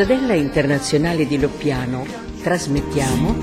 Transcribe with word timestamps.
Cittadella 0.00 0.32
Internazionale 0.32 1.26
di 1.26 1.38
Loppiano 1.38 2.06
trasmettiamo 2.42 3.36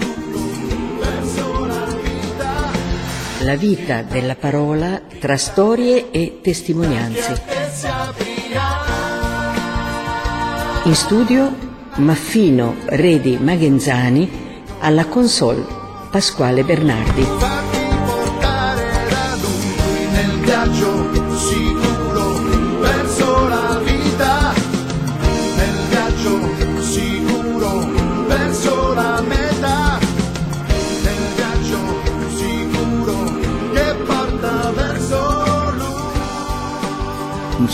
la 3.42 3.56
vita 3.56 4.02
della 4.02 4.34
parola 4.34 5.00
tra 5.20 5.38
storie 5.38 6.10
e 6.10 6.40
testimonianze. 6.42 7.44
In 10.86 10.96
studio 10.96 11.56
Maffino 11.98 12.78
Redi 12.86 13.38
Magenzani 13.40 14.64
alla 14.80 15.06
console 15.06 15.64
Pasquale 16.10 16.64
Bernardi. 16.64 17.26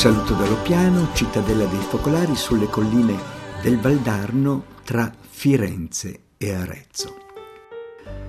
Saluto 0.03 0.33
dallo 0.33 0.57
piano, 0.63 1.07
cittadella 1.13 1.63
dei 1.63 1.79
focolari 1.79 2.35
sulle 2.35 2.67
colline 2.67 3.17
del 3.61 3.79
Valdarno 3.79 4.65
tra 4.83 5.09
Firenze 5.17 6.23
e 6.35 6.53
Arezzo. 6.53 7.15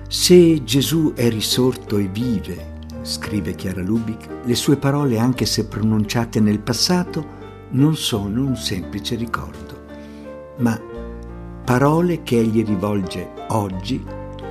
Se 0.07 0.63
Gesù 0.63 1.11
è 1.13 1.29
risorto 1.29 1.97
e 1.97 2.07
vive, 2.07 2.77
scrive 3.01 3.55
Chiara 3.55 3.81
Lubic, 3.81 4.25
le 4.45 4.55
sue 4.55 4.77
parole, 4.77 5.19
anche 5.19 5.45
se 5.45 5.67
pronunciate 5.67 6.39
nel 6.39 6.61
passato, 6.61 7.27
non 7.71 7.97
sono 7.97 8.45
un 8.45 8.55
semplice 8.55 9.15
ricordo, 9.15 9.83
ma 10.59 10.79
parole 11.65 12.23
che 12.23 12.39
egli 12.39 12.63
rivolge 12.63 13.33
oggi 13.49 14.01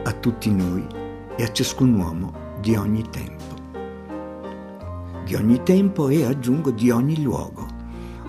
a 0.05 0.13
tutti 0.13 0.51
noi 0.51 0.87
e 1.39 1.43
a 1.43 1.51
ciascun 1.51 1.95
uomo 1.95 2.59
di 2.61 2.77
ogni 2.77 3.03
tempo. 3.09 3.64
Di 5.25 5.35
ogni 5.35 5.63
tempo 5.63 6.11
e 6.11 6.23
aggiungo 6.25 6.71
di 6.71 6.91
ogni 6.91 7.23
luogo. 7.23 7.67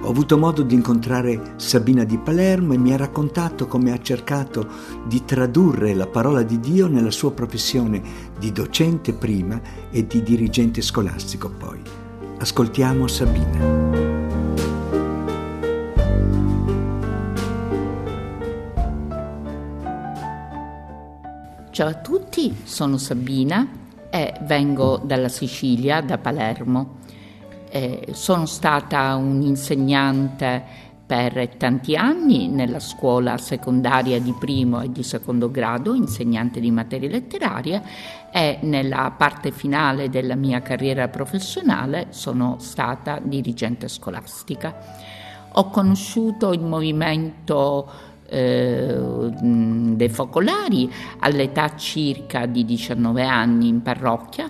Ho 0.02 0.10
avuto 0.10 0.38
modo 0.38 0.62
di 0.62 0.76
incontrare 0.76 1.56
Sabina 1.58 2.06
di 2.06 2.18
Palermo 2.18 2.72
e 2.72 2.78
mi 2.78 2.94
ha 2.94 2.98
raccontato 2.98 3.68
come 3.68 3.92
ha 3.92 4.00
cercato 4.00 4.66
di 5.06 5.26
tradurre 5.26 5.94
la 5.94 6.08
parola 6.08 6.42
di 6.42 6.58
Dio 6.62 6.88
nella 6.88 7.12
sua 7.12 7.34
professione 7.34 8.02
di 8.40 8.54
docente 8.54 9.12
prima 9.12 9.60
e 9.92 10.08
di 10.08 10.24
dirigente 10.24 10.82
scolastico 10.82 11.50
poi. 11.50 11.82
Ascoltiamo 12.38 13.08
Sabina. 13.08 13.84
Ciao 21.72 21.88
a 21.90 21.96
tutti, 21.96 22.56
sono 22.64 22.98
Sabina 22.98 23.84
e 24.16 24.34
vengo 24.44 24.98
dalla 25.04 25.28
Sicilia, 25.28 26.00
da 26.00 26.18
Palermo. 26.18 27.00
Eh, 27.70 28.08
sono 28.12 28.46
stata 28.46 29.14
un'insegnante 29.16 30.64
per 31.06 31.50
tanti 31.58 31.98
anni 31.98 32.48
nella 32.48 32.80
scuola 32.80 33.38
secondaria 33.38 34.22
di 34.22 34.34
primo 34.40 34.80
e 34.80 34.90
di 34.90 35.04
secondo 35.04 35.52
grado, 35.52 35.94
insegnante 35.96 36.62
di 36.62 36.72
materie 36.72 37.10
letterarie 37.10 37.84
e 38.32 38.60
nella 38.62 39.14
parte 39.18 39.52
finale 39.52 40.10
della 40.10 40.36
mia 40.36 40.62
carriera 40.62 41.10
professionale 41.10 42.08
sono 42.12 42.56
stata 42.60 43.20
dirigente 43.22 43.90
scolastica. 43.90 45.14
Ho 45.58 45.70
conosciuto 45.70 46.54
il 46.54 46.62
movimento 46.62 48.05
eh, 48.28 48.98
dei 49.00 50.10
focolari 50.10 50.92
all'età 51.20 51.76
circa 51.76 52.46
di 52.46 52.66
19 52.66 53.24
anni 53.24 53.68
in 53.68 53.82
parrocchia. 53.82 54.50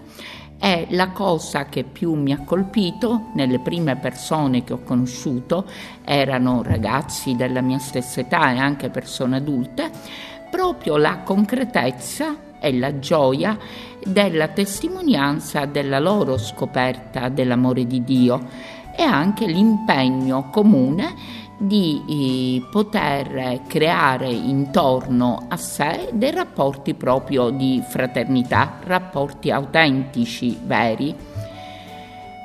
E 0.57 0.87
la 0.91 1.09
cosa 1.09 1.65
che 1.65 1.83
più 1.83 2.13
mi 2.13 2.31
ha 2.31 2.39
colpito. 2.43 3.27
Nelle 3.33 3.59
prime 3.59 3.97
persone 3.97 4.63
che 4.63 4.73
ho 4.73 4.79
conosciuto 4.83 5.65
erano 6.03 6.63
ragazzi 6.63 7.35
della 7.35 7.61
mia 7.61 7.77
stessa 7.77 8.21
età 8.21 8.51
e 8.51 8.57
anche 8.57 8.89
persone 8.89 9.37
adulte, 9.37 9.91
proprio 10.49 10.97
la 10.97 11.19
concretezza 11.19 12.37
e 12.59 12.73
la 12.77 12.97
gioia 12.99 13.57
della 14.03 14.47
testimonianza 14.47 15.65
della 15.65 15.99
loro 15.99 16.37
scoperta 16.37 17.29
dell'amore 17.29 17.85
di 17.85 18.03
Dio 18.03 18.47
e 18.95 19.03
anche 19.03 19.45
l'impegno 19.45 20.49
comune 20.49 21.43
di 21.57 22.01
eh, 22.07 22.65
poter 22.69 23.61
creare 23.67 24.29
intorno 24.29 25.45
a 25.47 25.57
sé 25.57 26.09
dei 26.11 26.31
rapporti 26.31 26.93
proprio 26.93 27.49
di 27.49 27.81
fraternità, 27.87 28.79
rapporti 28.83 29.51
autentici, 29.51 30.57
veri. 30.63 31.15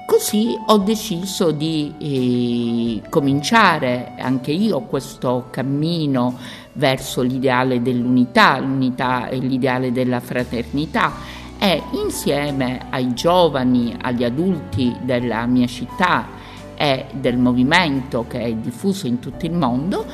Così 0.06 0.56
ho 0.66 0.78
deciso 0.78 1.52
di 1.52 1.94
eh, 2.00 3.08
cominciare 3.08 4.14
anche 4.18 4.50
io 4.50 4.80
questo 4.80 5.46
cammino 5.50 6.36
verso 6.72 7.22
l'ideale 7.22 7.80
dell'unità, 7.80 8.58
l'unità 8.58 9.28
e 9.28 9.38
l'ideale 9.38 9.92
della 9.92 10.20
fraternità 10.20 11.12
e 11.58 11.82
insieme 11.92 12.86
ai 12.90 13.12
giovani, 13.14 13.96
agli 14.00 14.24
adulti 14.24 14.96
della 15.02 15.46
mia 15.46 15.66
città 15.66 16.39
e 16.80 17.04
del 17.12 17.36
movimento 17.36 18.24
che 18.26 18.40
è 18.40 18.54
diffuso 18.54 19.06
in 19.06 19.18
tutto 19.18 19.44
il 19.44 19.52
mondo, 19.52 20.06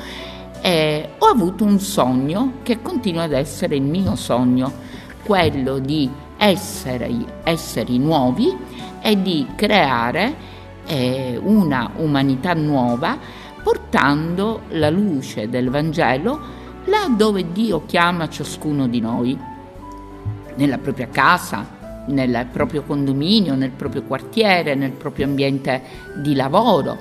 eh, 0.59 1.11
ho 1.17 1.25
avuto 1.27 1.63
un 1.63 1.79
sogno 1.79 2.55
che 2.61 2.81
continua 2.81 3.23
ad 3.23 3.31
essere 3.31 3.77
il 3.77 3.83
mio 3.83 4.17
sogno, 4.17 4.69
quello 5.23 5.79
di 5.79 6.09
essere 6.35 7.09
esseri 7.43 7.97
nuovi 7.97 8.53
e 8.99 9.21
di 9.21 9.47
creare 9.55 10.35
eh, 10.87 11.39
una 11.41 11.91
umanità 11.95 12.53
nuova 12.53 13.17
portando 13.63 14.63
la 14.71 14.89
luce 14.89 15.47
del 15.47 15.69
Vangelo 15.69 16.37
là 16.83 17.07
dove 17.07 17.49
Dio 17.53 17.85
chiama 17.85 18.27
ciascuno 18.27 18.89
di 18.89 18.99
noi, 18.99 19.39
nella 20.55 20.79
propria 20.79 21.07
casa, 21.07 21.76
nel 22.07 22.47
proprio 22.51 22.83
condominio, 22.83 23.55
nel 23.55 23.71
proprio 23.71 24.03
quartiere, 24.03 24.75
nel 24.75 24.91
proprio 24.91 25.25
ambiente 25.25 25.81
di 26.15 26.35
lavoro 26.35 26.97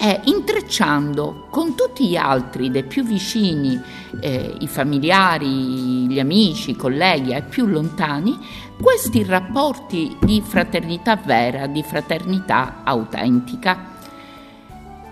e 0.00 0.20
intrecciando 0.24 1.46
con 1.50 1.74
tutti 1.74 2.06
gli 2.06 2.16
altri 2.16 2.70
dei 2.70 2.84
più 2.84 3.02
vicini, 3.02 3.80
eh, 4.20 4.54
i 4.60 4.68
familiari, 4.68 6.06
gli 6.06 6.20
amici, 6.20 6.70
i 6.70 6.76
colleghi 6.76 7.32
e 7.32 7.42
più 7.42 7.66
lontani, 7.66 8.38
questi 8.80 9.24
rapporti 9.24 10.16
di 10.20 10.40
fraternità 10.40 11.16
vera, 11.16 11.66
di 11.66 11.82
fraternità 11.82 12.82
autentica. 12.84 13.96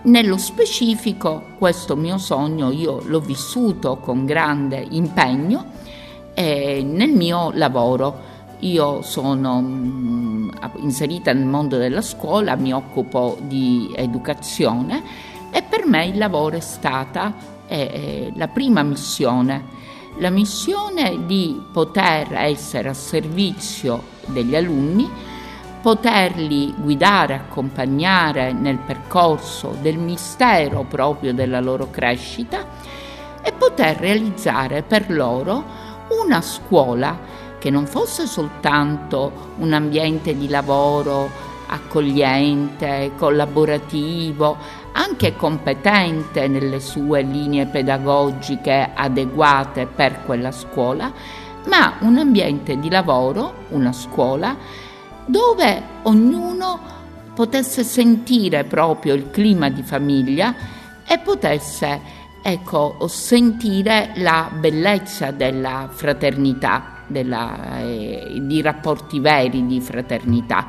Nello 0.03 0.37
specifico 0.37 1.55
questo 1.59 1.97
mio 1.97 2.17
sogno 2.17 2.71
io 2.71 3.03
l'ho 3.07 3.19
vissuto 3.19 3.97
con 3.97 4.25
grande 4.25 4.87
impegno 4.89 5.73
eh, 6.33 6.85
nel 6.85 7.11
mio 7.11 7.51
lavoro 7.55 8.35
io 8.61 9.03
sono 9.03 9.61
mh, 9.61 10.53
inserita 10.77 11.33
nel 11.33 11.47
mondo 11.47 11.77
della 11.77 12.01
scuola, 12.01 12.57
mi 12.57 12.73
occupo 12.73 13.39
di 13.43 13.93
educazione 13.95 15.03
e 15.51 15.63
per 15.63 15.87
me 15.87 16.07
il 16.07 16.19
lavoro 16.19 16.57
è 16.57 16.61
stata 16.61 17.35
eh, 17.67 18.33
la 18.35 18.49
prima 18.49 18.83
missione, 18.83 19.65
la 20.19 20.31
missione 20.31 21.27
di 21.27 21.61
poter 21.73 22.33
essere 22.33 22.89
a 22.89 22.95
servizio 22.95 24.03
degli 24.27 24.57
alunni, 24.57 25.09
poterli 25.83 26.75
guidare, 26.77 27.35
accompagnare 27.35 28.53
nel 28.53 28.79
percorso 28.79 29.77
del 29.81 29.99
mistero 29.99 30.85
proprio 30.85 31.33
della 31.33 31.61
loro 31.61 31.91
crescita 31.91 32.67
e 33.43 33.53
poter 33.53 33.97
realizzare 33.99 34.83
per 34.83 35.11
loro 35.11 35.63
una 36.25 36.41
scuola 36.41 37.36
che 37.59 37.71
non 37.71 37.87
fosse 37.87 38.27
soltanto 38.27 39.53
un 39.59 39.73
ambiente 39.73 40.37
di 40.37 40.49
lavoro 40.49 41.55
accogliente, 41.69 43.13
collaborativo, 43.17 44.57
anche 44.93 45.37
competente 45.37 46.49
nelle 46.49 46.81
sue 46.81 47.23
linee 47.23 47.67
pedagogiche 47.67 48.91
adeguate 48.95 49.87
per 49.87 50.25
quella 50.25 50.53
scuola, 50.53 51.13
ma 51.67 51.95
un 52.01 52.19
ambiente 52.19 52.79
di 52.79 52.89
lavoro, 52.89 53.65
una 53.71 53.93
scuola, 53.93 54.57
dove 55.27 55.83
ognuno 56.03 56.95
potesse 57.35 57.83
sentire 57.83 58.65
proprio 58.65 59.15
il 59.15 59.31
clima 59.31 59.69
di 59.69 59.83
famiglia 59.83 60.55
e 61.07 61.19
potesse 61.19 62.01
ecco, 62.41 62.97
sentire 63.09 64.13
la 64.17 64.49
bellezza 64.53 65.33
della 65.33 65.89
fraternità 65.91 66.96
della, 67.07 67.81
eh, 67.81 68.39
di 68.41 68.61
rapporti 68.63 69.21
veri 69.21 69.67
di 69.67 69.81
fraternità. 69.81 70.69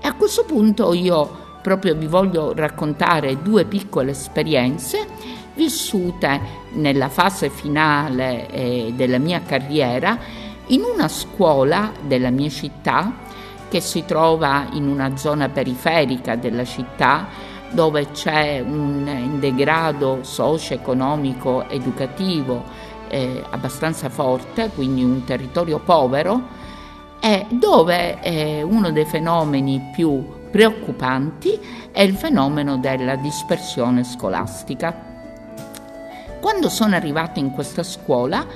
E 0.00 0.06
a 0.06 0.14
questo 0.14 0.44
punto 0.44 0.92
io 0.92 1.44
proprio 1.62 1.94
vi 1.94 2.06
voglio 2.06 2.52
raccontare 2.54 3.42
due 3.42 3.64
piccole 3.64 4.12
esperienze 4.12 5.06
vissute 5.54 6.40
nella 6.74 7.08
fase 7.08 7.48
finale 7.48 8.48
eh, 8.50 8.92
della 8.94 9.18
mia 9.18 9.42
carriera 9.44 10.16
in 10.66 10.82
una 10.82 11.08
scuola 11.08 11.92
della 12.06 12.30
mia 12.30 12.50
città 12.50 13.12
che 13.68 13.80
si 13.80 14.04
trova 14.04 14.68
in 14.72 14.86
una 14.86 15.16
zona 15.16 15.48
periferica 15.48 16.36
della 16.36 16.64
città 16.64 17.26
dove 17.70 18.10
c'è 18.12 18.60
un 18.60 19.38
degrado 19.40 20.18
socio-economico 20.22 21.68
educativo 21.68 22.64
eh, 23.08 23.42
abbastanza 23.50 24.08
forte, 24.08 24.70
quindi 24.74 25.02
un 25.02 25.24
territorio 25.24 25.78
povero, 25.78 26.64
e 27.20 27.46
dove 27.48 28.20
eh, 28.22 28.62
uno 28.62 28.90
dei 28.90 29.04
fenomeni 29.04 29.90
più 29.92 30.24
preoccupanti 30.50 31.58
è 31.90 32.02
il 32.02 32.14
fenomeno 32.14 32.78
della 32.78 33.16
dispersione 33.16 34.04
scolastica. 34.04 34.94
Quando 36.40 36.68
sono 36.68 36.94
arrivata 36.94 37.40
in 37.40 37.50
questa 37.50 37.82
scuola, 37.82 38.46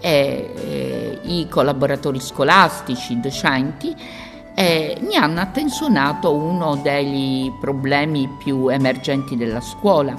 eh, 0.00 0.50
eh, 0.54 1.18
i 1.22 1.48
collaboratori 1.48 2.20
scolastici, 2.20 3.14
i 3.14 3.20
docenti, 3.20 3.96
eh, 4.54 4.96
mi 5.00 5.16
hanno 5.16 5.40
attenzionato 5.40 6.32
uno 6.32 6.76
dei 6.76 7.52
problemi 7.60 8.28
più 8.38 8.68
emergenti 8.68 9.36
della 9.36 9.60
scuola, 9.60 10.14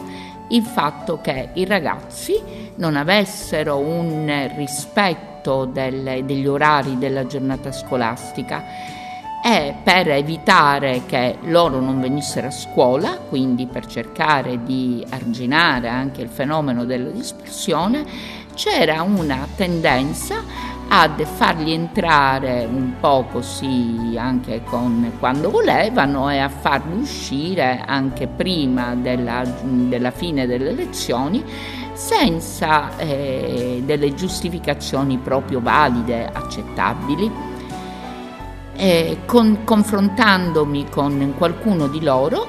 il 0.50 0.64
fatto 0.64 1.20
che 1.22 1.50
i 1.54 1.66
ragazzi 1.66 2.42
non 2.76 2.96
avessero 2.96 3.78
un 3.78 4.52
rispetto 4.56 5.66
del, 5.66 6.24
degli 6.24 6.48
orari 6.48 6.98
della 6.98 7.26
giornata 7.26 7.72
scolastica. 7.72 8.64
E 9.44 9.76
per 9.84 10.10
evitare 10.10 11.04
che 11.06 11.38
loro 11.44 11.80
non 11.80 12.02
venissero 12.02 12.48
a 12.48 12.52
scuola, 12.52 13.20
quindi 13.30 13.68
per 13.68 13.86
cercare 13.86 14.64
di 14.64 15.06
arginare 15.10 15.88
anche 15.88 16.24
il 16.24 16.30
fenomeno 16.30 16.84
della 16.84 17.12
dispersione, 17.12 18.04
c'era 18.56 19.04
una 19.04 19.48
tendenza 19.56 20.42
a 21.02 21.26
farli 21.26 21.74
entrare 21.74 22.66
un 22.66 22.94
po' 23.00 23.26
così 23.30 24.16
anche 24.18 24.64
con, 24.64 25.12
quando 25.20 25.50
volevano 25.50 26.30
e 26.30 26.38
a 26.38 26.48
farli 26.48 27.00
uscire 27.00 27.84
anche 27.86 28.28
prima 28.28 28.96
della, 28.96 29.44
della 29.62 30.12
fine 30.12 30.48
delle 30.48 30.72
lezioni 30.72 31.44
senza 31.94 32.96
eh, 32.98 33.82
delle 33.86 34.14
giustificazioni 34.14 35.18
proprio 35.18 35.60
valide, 35.60 36.30
accettabili. 36.32 37.54
Eh, 38.78 39.20
con, 39.26 39.64
confrontandomi 39.64 40.90
con 40.90 41.34
qualcuno 41.38 41.88
di 41.88 42.02
loro, 42.02 42.46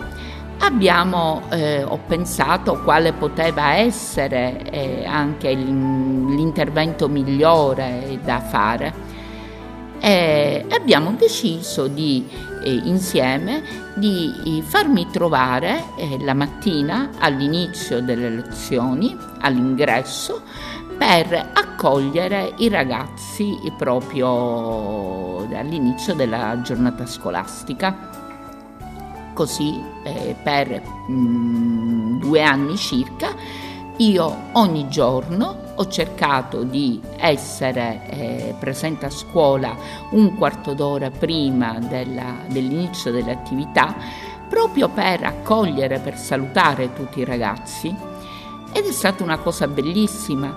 abbiamo, 0.58 1.42
eh, 1.50 1.82
ho 1.82 1.98
pensato 2.06 2.80
quale 2.82 3.12
poteva 3.12 3.74
essere 3.74 4.70
eh, 4.70 5.04
anche 5.06 5.52
l'intervento 5.52 7.08
migliore 7.08 8.18
da 8.22 8.40
fare. 8.40 9.14
E 9.98 10.64
abbiamo 10.70 11.12
deciso 11.12 11.88
di, 11.88 12.28
eh, 12.62 12.80
insieme 12.84 13.62
di 13.94 14.62
farmi 14.66 15.08
trovare 15.10 15.82
eh, 15.96 16.18
la 16.22 16.34
mattina 16.34 17.10
all'inizio 17.18 18.02
delle 18.02 18.28
lezioni, 18.28 19.16
all'ingresso, 19.40 20.42
per 20.98 21.50
accogliere 21.54 22.54
i 22.56 22.68
ragazzi 22.68 23.58
proprio 23.76 25.46
all'inizio 25.54 26.14
della 26.14 26.60
giornata 26.62 27.04
scolastica 27.06 28.24
così 29.36 29.78
eh, 30.02 30.34
per 30.42 30.82
mh, 31.06 31.12
mm, 31.12 32.18
due 32.18 32.42
anni 32.42 32.76
circa 32.78 33.34
io 33.98 34.36
ogni 34.52 34.88
giorno 34.88 35.64
ho 35.74 35.86
cercato 35.88 36.62
di 36.62 37.00
essere 37.16 38.00
eh, 38.08 38.54
presente 38.58 39.06
a 39.06 39.10
scuola 39.10 39.76
un 40.10 40.34
quarto 40.36 40.72
d'ora 40.72 41.10
prima 41.10 41.78
della, 41.78 42.36
dell'inizio 42.46 43.12
delle 43.12 43.32
attività 43.32 43.94
proprio 44.48 44.88
per 44.88 45.24
accogliere, 45.24 45.98
per 45.98 46.16
salutare 46.16 46.92
tutti 46.92 47.20
i 47.20 47.24
ragazzi. 47.24 47.94
Ed 48.72 48.84
è 48.84 48.92
stata 48.92 49.22
una 49.22 49.38
cosa 49.38 49.66
bellissima 49.66 50.54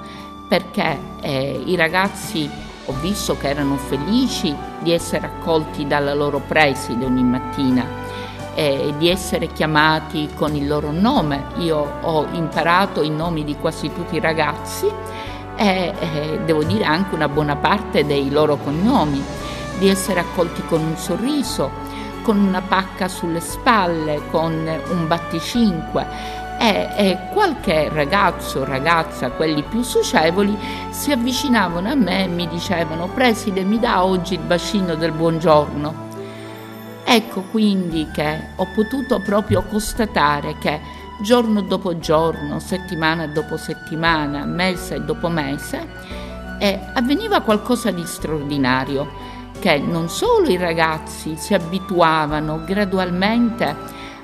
perché 0.47 0.97
eh, 1.21 1.61
i 1.65 1.75
ragazzi 1.75 2.49
ho 2.85 2.93
visto 3.01 3.37
che 3.37 3.49
erano 3.49 3.75
felici 3.77 4.55
di 4.79 4.91
essere 4.91 5.27
accolti 5.27 5.85
dalla 5.87 6.13
loro 6.13 6.41
preside 6.45 7.05
ogni 7.05 7.23
mattina 7.23 8.08
eh, 8.55 8.93
di 8.97 9.09
essere 9.09 9.47
chiamati 9.47 10.29
con 10.35 10.55
il 10.55 10.67
loro 10.67 10.91
nome. 10.91 11.45
Io 11.57 11.99
ho 12.01 12.27
imparato 12.31 13.01
i 13.01 13.09
nomi 13.09 13.43
di 13.43 13.55
quasi 13.55 13.91
tutti 13.93 14.15
i 14.15 14.19
ragazzi 14.19 14.87
e 15.55 15.93
eh, 15.99 16.39
devo 16.45 16.63
dire 16.63 16.85
anche 16.85 17.15
una 17.15 17.27
buona 17.27 17.55
parte 17.57 18.05
dei 18.05 18.29
loro 18.29 18.57
cognomi, 18.57 19.21
di 19.77 19.89
essere 19.89 20.21
accolti 20.21 20.63
con 20.65 20.81
un 20.81 20.95
sorriso, 20.95 21.69
con 22.21 22.37
una 22.37 22.61
pacca 22.61 23.07
sulle 23.07 23.39
spalle, 23.41 24.21
con 24.29 24.53
un 24.89 25.07
batticinque. 25.07 26.37
E, 26.61 27.17
qualche 27.31 27.87
ragazzo 27.87 28.65
ragazza, 28.65 29.31
quelli 29.31 29.63
più 29.63 29.81
socievoli, 29.81 30.57
si 30.89 31.11
avvicinavano 31.11 31.89
a 31.89 31.95
me 31.95 32.25
e 32.25 32.27
mi 32.27 32.47
dicevano: 32.49 33.07
Preside, 33.07 33.63
mi 33.63 33.79
dà 33.79 34.03
oggi 34.03 34.33
il 34.33 34.41
bacino 34.41 34.95
del 34.95 35.13
buongiorno? 35.13 36.08
Ecco 37.11 37.41
quindi 37.41 38.07
che 38.13 38.39
ho 38.55 38.67
potuto 38.75 39.19
proprio 39.19 39.63
constatare 39.63 40.59
che 40.59 40.79
giorno 41.23 41.61
dopo 41.61 41.97
giorno, 41.97 42.59
settimana 42.59 43.25
dopo 43.25 43.57
settimana, 43.57 44.45
mese 44.45 45.03
dopo 45.03 45.27
mese, 45.27 45.87
eh, 46.59 46.79
avveniva 46.93 47.41
qualcosa 47.41 47.89
di 47.89 48.05
straordinario, 48.05 49.09
che 49.59 49.79
non 49.79 50.07
solo 50.07 50.49
i 50.49 50.57
ragazzi 50.57 51.35
si 51.35 51.55
abituavano 51.55 52.63
gradualmente 52.63 53.75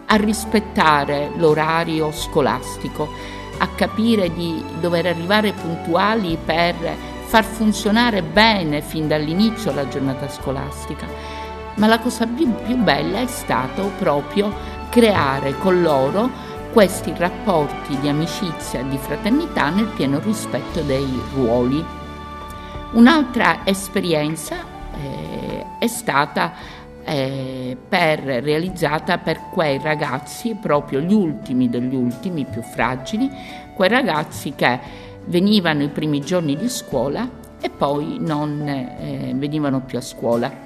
a 0.06 0.16
rispettare 0.18 1.32
l'orario 1.38 2.12
scolastico, 2.12 3.10
a 3.58 3.68
capire 3.70 4.32
di 4.32 4.64
dover 4.80 5.08
arrivare 5.08 5.54
puntuali 5.54 6.38
per 6.38 6.76
far 7.24 7.46
funzionare 7.46 8.22
bene 8.22 8.82
fin 8.82 9.08
dall'inizio 9.08 9.74
la 9.74 9.88
giornata 9.88 10.30
scolastica, 10.30 11.08
ma 11.76 11.88
la 11.88 12.00
cosa 12.00 12.26
più, 12.26 12.50
più 12.64 12.78
bella 12.78 13.20
è 13.20 13.28
stato 13.28 13.92
proprio 13.98 14.54
creare 14.90 15.58
con 15.58 15.82
loro 15.82 16.30
questi 16.72 17.14
rapporti 17.16 17.98
di 18.00 18.10
amicizia 18.10 18.80
e 18.80 18.88
di 18.90 18.98
fraternità 18.98 19.70
nel 19.70 19.88
pieno 19.88 20.20
rispetto 20.20 20.82
dei 20.82 21.22
ruoli. 21.34 21.84
Un'altra 22.94 23.60
esperienza 23.66 24.58
eh, 24.94 25.66
è 25.80 25.88
stata 25.88 26.54
eh, 27.04 27.78
per, 27.88 28.20
realizzata 28.20 29.18
per 29.18 29.50
quei 29.52 29.80
ragazzi, 29.80 30.56
proprio 30.56 31.00
gli 31.00 31.14
ultimi 31.14 31.70
degli 31.70 31.96
ultimi, 31.96 32.46
più 32.46 32.62
fragili, 32.62 33.30
quei 33.74 33.90
ragazzi 33.90 34.54
che 34.56 34.80
venivano 35.26 35.84
i 35.84 35.90
primi 35.90 36.22
giorni 36.22 36.56
di 36.56 36.70
scuola 36.70 37.28
e 37.60 37.70
poi 37.70 38.18
non 38.20 38.68
eh, 38.68 39.34
venivano 39.36 39.82
più 39.82 39.98
a 39.98 40.02
scuola 40.02 40.65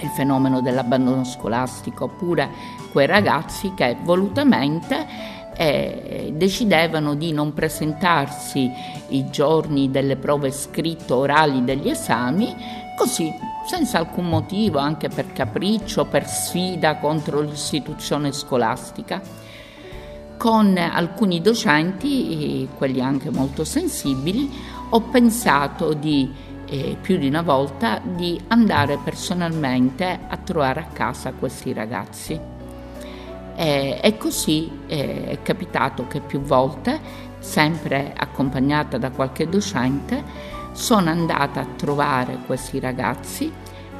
il 0.00 0.08
fenomeno 0.08 0.60
dell'abbandono 0.60 1.24
scolastico, 1.24 2.04
oppure 2.04 2.48
quei 2.92 3.06
ragazzi 3.06 3.72
che 3.74 3.96
volutamente 4.02 5.06
eh, 5.56 6.32
decidevano 6.36 7.14
di 7.14 7.32
non 7.32 7.52
presentarsi 7.52 8.70
i 9.08 9.28
giorni 9.30 9.90
delle 9.90 10.16
prove 10.16 10.52
scritte 10.52 11.12
orali 11.12 11.64
degli 11.64 11.88
esami, 11.88 12.54
così 12.96 13.32
senza 13.66 13.98
alcun 13.98 14.28
motivo, 14.28 14.78
anche 14.78 15.08
per 15.08 15.32
capriccio, 15.32 16.06
per 16.06 16.26
sfida 16.26 16.96
contro 16.96 17.40
l'istituzione 17.40 18.32
scolastica. 18.32 19.20
Con 20.38 20.76
alcuni 20.78 21.40
docenti, 21.40 22.68
quelli 22.76 23.00
anche 23.00 23.30
molto 23.30 23.64
sensibili, 23.64 24.48
ho 24.90 25.00
pensato 25.00 25.92
di 25.92 26.32
eh, 26.68 26.96
più 27.00 27.16
di 27.16 27.28
una 27.28 27.42
volta 27.42 28.00
di 28.02 28.40
andare 28.48 28.98
personalmente 29.02 30.18
a 30.28 30.36
trovare 30.36 30.80
a 30.80 30.86
casa 30.92 31.32
questi 31.32 31.72
ragazzi. 31.72 32.38
Eh, 33.56 33.98
e 34.00 34.16
così 34.16 34.70
eh, 34.86 35.24
è 35.28 35.42
capitato 35.42 36.06
che 36.06 36.20
più 36.20 36.40
volte, 36.40 37.26
sempre 37.38 38.12
accompagnata 38.16 38.98
da 38.98 39.10
qualche 39.10 39.48
docente, 39.48 40.22
sono 40.72 41.10
andata 41.10 41.60
a 41.60 41.66
trovare 41.76 42.38
questi 42.46 42.78
ragazzi 42.78 43.52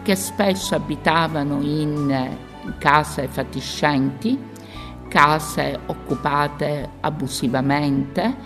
che 0.03 0.15
spesso 0.15 0.75
abitavano 0.75 1.61
in 1.61 2.37
case 2.79 3.27
fatiscenti, 3.27 4.39
case 5.09 5.79
occupate 5.87 6.89
abusivamente, 7.01 8.37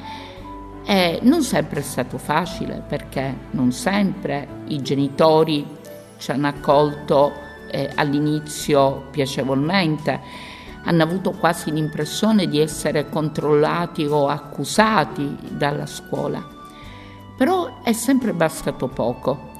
e 0.84 1.20
non 1.22 1.42
sempre 1.42 1.80
è 1.80 1.82
stato 1.82 2.18
facile 2.18 2.82
perché 2.86 3.34
non 3.50 3.72
sempre 3.72 4.64
i 4.66 4.82
genitori 4.82 5.64
ci 6.18 6.30
hanno 6.30 6.48
accolto 6.48 7.32
eh, 7.70 7.90
all'inizio 7.94 9.06
piacevolmente. 9.10 10.50
hanno 10.84 11.02
avuto 11.04 11.30
quasi 11.30 11.70
l'impressione 11.70 12.48
di 12.48 12.58
essere 12.58 13.08
controllati 13.08 14.04
o 14.04 14.26
accusati 14.28 15.36
dalla 15.50 15.86
scuola. 15.86 16.44
Però 17.36 17.82
è 17.82 17.92
sempre 17.92 18.32
bastato 18.32 18.88
poco. 18.88 19.50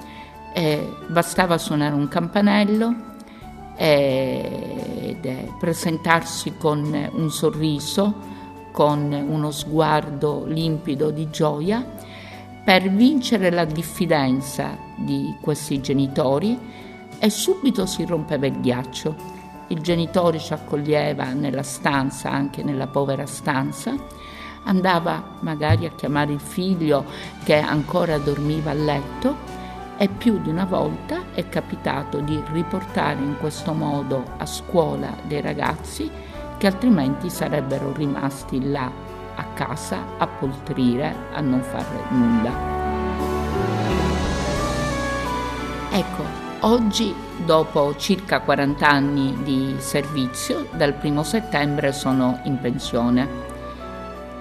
Eh, 0.53 0.95
bastava 1.07 1.57
suonare 1.57 1.95
un 1.95 2.09
campanello 2.09 3.11
e 3.75 5.17
presentarsi 5.59 6.55
con 6.57 7.09
un 7.13 7.31
sorriso, 7.31 8.13
con 8.73 9.13
uno 9.13 9.51
sguardo 9.51 10.45
limpido 10.47 11.11
di 11.11 11.29
gioia 11.29 11.85
per 12.63 12.89
vincere 12.89 13.51
la 13.51 13.65
diffidenza 13.65 14.75
di 14.97 15.35
questi 15.39 15.79
genitori 15.79 16.57
e 17.19 17.29
subito 17.29 17.85
si 17.85 18.03
rompeva 18.03 18.47
il 18.47 18.59
ghiaccio. 18.59 19.15
Il 19.67 19.81
genitore 19.81 20.39
ci 20.39 20.53
accoglieva 20.53 21.33
nella 21.33 21.61
stanza, 21.61 22.31
anche 22.31 22.63
nella 22.63 22.87
povera 22.87 23.27
stanza, 23.27 23.95
andava 24.63 25.37
magari 25.41 25.85
a 25.85 25.91
chiamare 25.91 26.33
il 26.33 26.39
figlio 26.39 27.05
che 27.43 27.57
ancora 27.57 28.17
dormiva 28.17 28.71
a 28.71 28.75
letto 28.75 29.35
e 29.97 30.07
più 30.07 30.41
di 30.41 30.49
una 30.49 30.65
volta 30.65 31.25
è 31.33 31.47
capitato 31.47 32.21
di 32.21 32.41
riportare 32.51 33.21
in 33.21 33.35
questo 33.39 33.73
modo 33.73 34.23
a 34.37 34.45
scuola 34.47 35.15
dei 35.27 35.41
ragazzi 35.41 36.09
che 36.57 36.67
altrimenti 36.67 37.29
sarebbero 37.29 37.91
rimasti 37.93 38.69
là 38.69 38.91
a 39.35 39.43
casa 39.53 40.03
a 40.17 40.27
poltrire, 40.27 41.15
a 41.33 41.41
non 41.41 41.61
fare 41.61 42.03
nulla. 42.09 42.71
Ecco, 45.91 46.41
Oggi, 46.65 47.13
dopo 47.43 47.93
circa 47.97 48.39
40 48.39 48.87
anni 48.87 49.37
di 49.43 49.75
servizio, 49.79 50.69
dal 50.71 50.93
primo 50.93 51.21
settembre 51.21 51.91
sono 51.91 52.39
in 52.43 52.57
pensione 52.57 53.27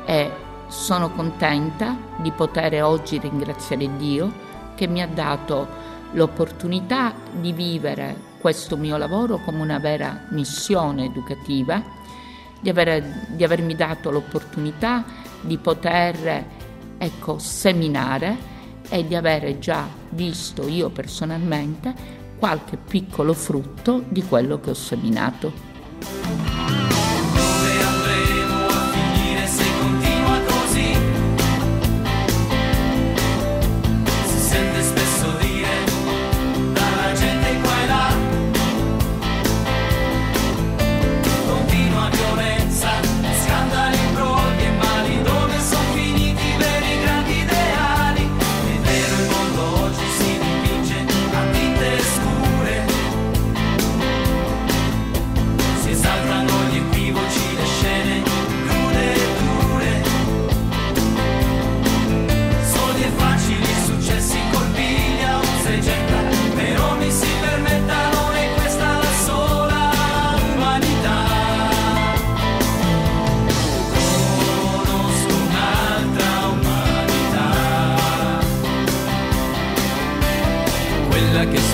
e 0.04 0.31
sono 0.69 1.11
contenta 1.11 1.97
di 2.19 2.31
poter 2.31 2.81
oggi 2.85 3.19
ringraziare 3.19 3.97
Dio 3.97 4.33
che 4.76 4.87
mi 4.87 5.02
ha 5.02 5.09
dato 5.09 5.66
l'opportunità 6.12 7.14
di 7.33 7.52
vivere 7.52 8.31
questo 8.38 8.76
mio 8.76 8.97
lavoro 8.97 9.38
come 9.38 9.61
una 9.61 9.78
vera 9.78 10.26
missione 10.31 11.04
educativa, 11.04 11.83
di, 12.61 12.69
avere, 12.69 13.26
di 13.31 13.45
avermi 13.45 13.75
dato 13.75 14.11
l'opportunità 14.11 15.04
di 15.40 15.59
poter 15.59 16.45
ecco, 16.99 17.38
seminare 17.38 18.50
e 18.88 19.07
di 19.07 19.14
avere 19.14 19.59
già 19.59 19.87
visto 20.11 20.66
io 20.66 20.90
personalmente 20.90 22.21
qualche 22.38 22.76
piccolo 22.76 23.33
frutto 23.33 24.02
di 24.09 24.23
quello 24.25 24.61
che 24.61 24.71
ho 24.71 24.75
seminato. 24.75 26.52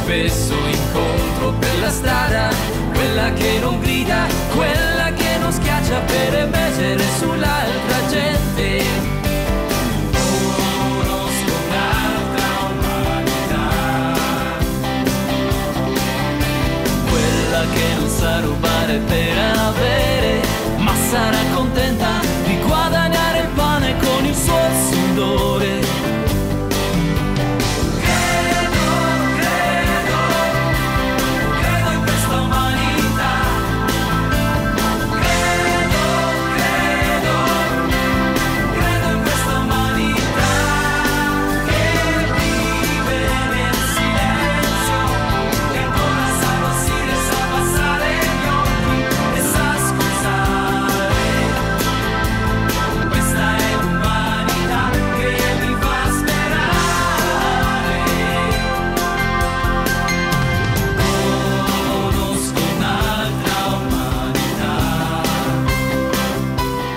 spesso 0.09 0.55
incontro 0.55 1.53
per 1.59 1.79
la 1.81 1.91
strada, 1.91 2.49
quella 2.95 3.31
che 3.35 3.59
non 3.61 3.79
grida, 3.79 4.27
quella 4.57 5.13
che 5.13 5.37
non 5.39 5.53
schiaccia 5.53 6.01
per 6.01 6.35
emergere 6.35 7.05
sull'altra. 7.19 7.98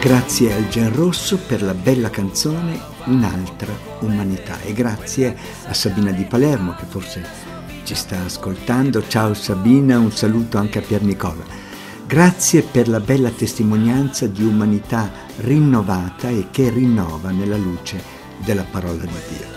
Grazie 0.01 0.51
al 0.55 0.67
Gen 0.67 0.95
Rosso 0.95 1.37
per 1.37 1.61
la 1.61 1.75
bella 1.75 2.09
canzone 2.09 2.81
Un'altra 3.05 3.71
umanità 3.99 4.59
e 4.61 4.73
grazie 4.73 5.37
a 5.67 5.75
Sabina 5.75 6.09
di 6.09 6.23
Palermo 6.23 6.73
che 6.73 6.85
forse 6.87 7.23
ci 7.83 7.93
sta 7.93 8.19
ascoltando. 8.25 9.07
Ciao 9.07 9.35
Sabina, 9.35 9.99
un 9.99 10.11
saluto 10.11 10.57
anche 10.57 10.79
a 10.79 10.81
Pier 10.81 11.03
Nicola. 11.03 11.43
Grazie 12.07 12.63
per 12.63 12.87
la 12.87 12.99
bella 12.99 13.29
testimonianza 13.29 14.25
di 14.25 14.43
umanità 14.43 15.11
rinnovata 15.37 16.29
e 16.29 16.47
che 16.49 16.71
rinnova 16.71 17.29
nella 17.29 17.57
luce 17.57 18.01
della 18.43 18.65
parola 18.69 19.03
di 19.03 19.19
Dio. 19.29 19.47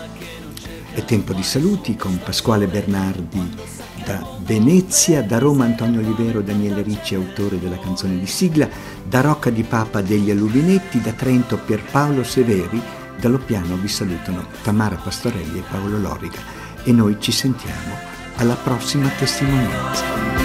È 0.93 1.03
tempo 1.05 1.33
di 1.33 1.43
saluti 1.43 1.95
con 1.95 2.19
Pasquale 2.23 2.67
Bernardi 2.67 3.83
da 4.05 4.23
Venezia, 4.39 5.23
da 5.23 5.39
Roma 5.39 5.65
Antonio 5.65 5.99
Olivero, 5.99 6.41
Daniele 6.41 6.83
Ricci, 6.83 7.15
autore 7.15 7.59
della 7.59 7.79
canzone 7.79 8.19
di 8.19 8.27
sigla, 8.27 8.69
da 9.03 9.21
Rocca 9.21 9.49
di 9.49 9.63
Papa 9.63 10.01
degli 10.01 10.29
Alubinetti, 10.29 11.01
da 11.01 11.11
Trento 11.11 11.57
Pierpaolo 11.57 12.23
Severi, 12.23 12.81
da 13.19 13.29
Loppiano 13.29 13.75
vi 13.75 13.87
salutano 13.87 14.45
Tamara 14.61 14.95
Pastorelli 14.95 15.59
e 15.59 15.63
Paolo 15.69 15.97
Loriga 15.97 16.39
e 16.83 16.91
noi 16.91 17.17
ci 17.19 17.31
sentiamo 17.31 17.97
alla 18.35 18.55
prossima 18.55 19.09
testimonianza. 19.17 20.44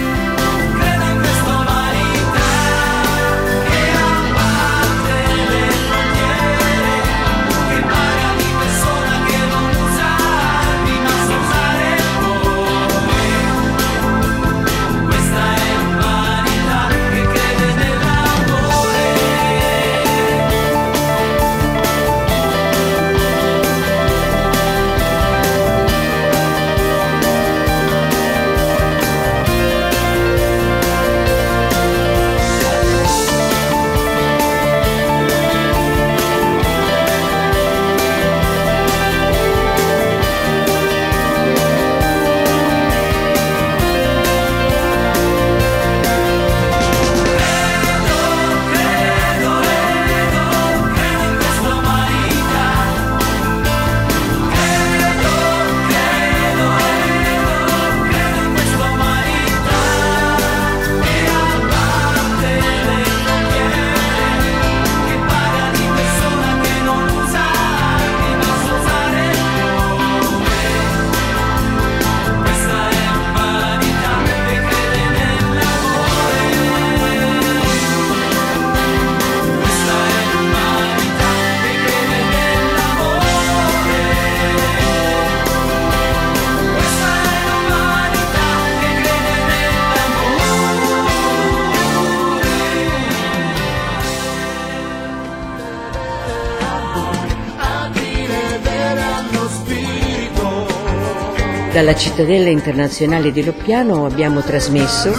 dalla 101.81 101.95
cittadella 101.95 102.51
internazionale 102.51 103.33
di 103.33 103.43
Loppiano 103.43 104.05
abbiamo 104.05 104.43
trasmesso 104.43 105.11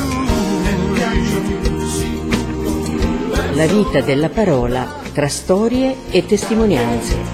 La 3.54 3.66
vita 3.66 4.02
della 4.02 4.30
parola 4.30 5.00
tra 5.12 5.28
storie 5.28 5.96
e 6.12 6.24
testimonianze. 6.24 7.31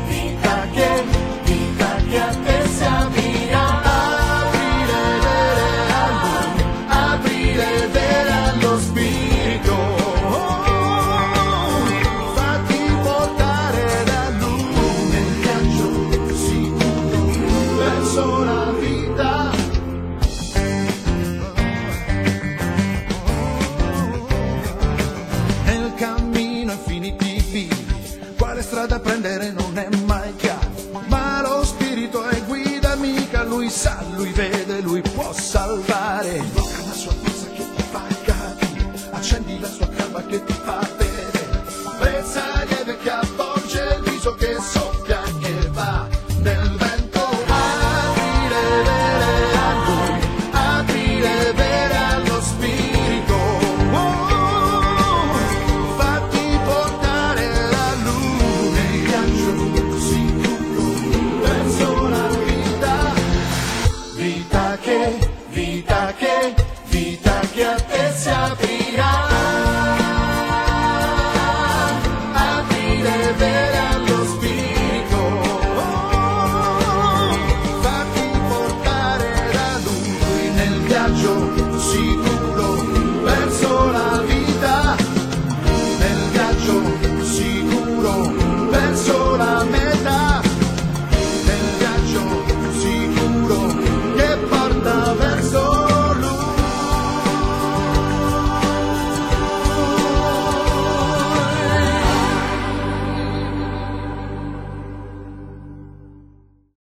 a 40.66 40.80
te, 40.98 41.30
pensa 42.00 42.66
che 42.66 43.10
avvolge 43.10 43.98
il 43.98 44.12
viso 44.12 44.34
che 44.36 44.58
so. 44.60 44.87